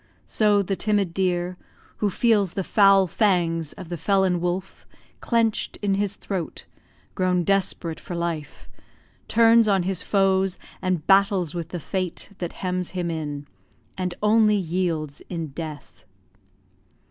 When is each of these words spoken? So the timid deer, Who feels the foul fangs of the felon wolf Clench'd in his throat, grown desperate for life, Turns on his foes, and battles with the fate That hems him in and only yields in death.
So 0.25 0.63
the 0.63 0.75
timid 0.75 1.13
deer, 1.13 1.59
Who 1.97 2.09
feels 2.09 2.55
the 2.55 2.63
foul 2.63 3.05
fangs 3.05 3.71
of 3.73 3.89
the 3.89 3.97
felon 3.97 4.41
wolf 4.41 4.87
Clench'd 5.19 5.77
in 5.83 5.93
his 5.93 6.15
throat, 6.15 6.65
grown 7.13 7.43
desperate 7.43 7.99
for 7.99 8.15
life, 8.15 8.67
Turns 9.27 9.67
on 9.67 9.83
his 9.83 10.01
foes, 10.01 10.57
and 10.81 11.05
battles 11.05 11.53
with 11.53 11.69
the 11.69 11.79
fate 11.79 12.31
That 12.39 12.53
hems 12.65 12.89
him 12.97 13.11
in 13.11 13.45
and 13.95 14.15
only 14.23 14.55
yields 14.57 15.21
in 15.29 15.49
death. 15.49 16.03